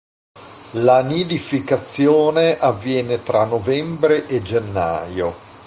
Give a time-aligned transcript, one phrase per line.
[0.81, 5.31] La nidificazione avviene tra novembre e gennaio.